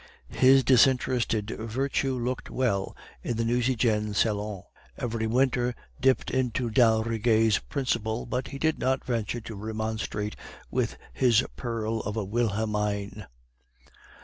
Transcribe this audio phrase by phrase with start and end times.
[0.31, 4.63] His disinterested virtue looked well in the Nucingen salon.
[4.97, 10.35] "Every winter dipped into d'Aldrigger's principal, but he did not venture to remonstrate
[10.71, 13.27] with his pearl of a Wilhelmine.